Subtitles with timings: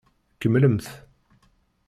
[0.39, 0.85] Kemmlemt.